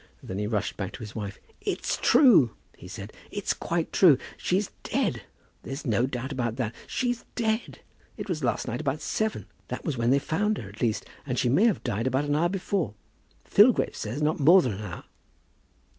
Then 0.23 0.39
he 0.39 0.47
rushed 0.47 0.77
back 0.77 0.93
to 0.93 1.01
his 1.01 1.13
wife. 1.15 1.37
"It's 1.61 1.95
true," 1.97 2.55
he 2.75 2.87
said. 2.87 3.13
"It's 3.29 3.53
quite 3.53 3.93
true. 3.93 4.17
She's 4.35 4.71
dead. 4.81 5.21
There's 5.61 5.85
no 5.85 6.07
doubt 6.07 6.31
about 6.31 6.55
that. 6.55 6.73
She's 6.87 7.23
dead. 7.35 7.81
It 8.17 8.27
was 8.27 8.43
last 8.43 8.67
night 8.67 8.81
about 8.81 8.99
seven. 9.01 9.45
That 9.67 9.85
was 9.85 9.99
when 9.99 10.09
they 10.09 10.17
found 10.17 10.57
her, 10.57 10.67
at 10.67 10.81
least, 10.81 11.05
and 11.23 11.37
she 11.37 11.49
may 11.49 11.65
have 11.65 11.83
died 11.83 12.07
about 12.07 12.25
an 12.25 12.35
hour 12.35 12.49
before. 12.49 12.95
Filgrave 13.45 13.95
says 13.95 14.23
not 14.23 14.39
more 14.39 14.63
than 14.63 14.73
an 14.73 14.81
hour." 14.81 15.03